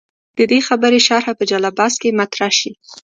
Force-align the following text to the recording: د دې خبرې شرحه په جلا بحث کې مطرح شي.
د 0.37 0.39
دې 0.51 0.59
خبرې 0.67 0.99
شرحه 1.07 1.33
په 1.39 1.43
جلا 1.49 1.71
بحث 1.77 1.93
کې 2.01 2.17
مطرح 2.19 2.51
شي. 2.59 2.71